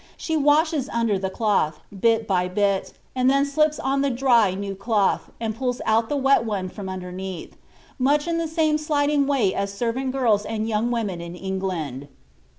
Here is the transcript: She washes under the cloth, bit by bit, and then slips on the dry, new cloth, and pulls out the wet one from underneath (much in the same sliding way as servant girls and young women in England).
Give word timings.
She 0.17 0.35
washes 0.35 0.89
under 0.89 1.19
the 1.19 1.29
cloth, 1.29 1.79
bit 1.99 2.25
by 2.25 2.47
bit, 2.47 2.93
and 3.15 3.29
then 3.29 3.45
slips 3.45 3.77
on 3.77 4.01
the 4.01 4.09
dry, 4.09 4.55
new 4.55 4.73
cloth, 4.73 5.29
and 5.39 5.55
pulls 5.55 5.79
out 5.85 6.09
the 6.09 6.17
wet 6.17 6.43
one 6.43 6.69
from 6.69 6.89
underneath 6.89 7.55
(much 7.99 8.27
in 8.27 8.39
the 8.39 8.47
same 8.47 8.79
sliding 8.79 9.27
way 9.27 9.53
as 9.53 9.71
servant 9.71 10.11
girls 10.11 10.43
and 10.43 10.67
young 10.67 10.89
women 10.89 11.21
in 11.21 11.35
England). 11.35 12.07